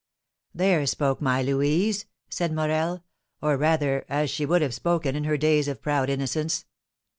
[0.55, 3.03] "There spoke my Louise," said Morel,
[3.39, 6.65] "or, rather, as she would have spoken in her days of proud innocence.